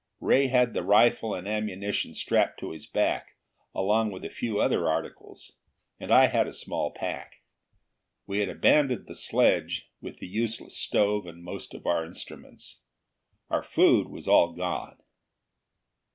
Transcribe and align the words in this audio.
Ray 0.19 0.47
had 0.47 0.73
the 0.73 0.81
rifle 0.81 1.35
and 1.35 1.47
ammunition 1.47 2.15
strapped 2.15 2.59
to 2.59 2.71
his 2.71 2.87
back, 2.87 3.35
along 3.75 4.09
with 4.11 4.25
a 4.25 4.31
few 4.31 4.59
other 4.59 4.89
articles; 4.89 5.57
and 5.99 6.11
I 6.11 6.25
had 6.25 6.47
a 6.47 6.53
small 6.53 6.89
pack. 6.89 7.43
We 8.25 8.39
had 8.39 8.49
abandoned 8.49 9.05
the 9.05 9.13
sledge, 9.13 9.91
with 10.01 10.17
the 10.17 10.25
useless 10.27 10.75
stove 10.75 11.27
and 11.27 11.37
the 11.37 11.43
most 11.43 11.75
of 11.75 11.85
our 11.85 12.03
instruments. 12.03 12.79
Our 13.51 13.61
food 13.61 14.07
was 14.09 14.27
all 14.27 14.53
gone. 14.53 14.97